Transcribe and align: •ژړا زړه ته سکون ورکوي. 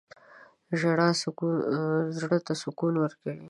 •ژړا 0.79 1.09
زړه 2.19 2.37
ته 2.45 2.53
سکون 2.61 2.93
ورکوي. 2.99 3.39